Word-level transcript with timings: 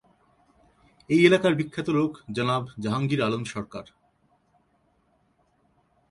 এই 1.09 1.21
এলাকার 1.27 1.53
বিখ্যাত 1.55 1.87
লোক 1.89 2.11
জনাব, 2.35 2.63
জাহাঙ্গীর 2.79 3.21
আলম 3.21 3.43
সরকার। 3.45 3.85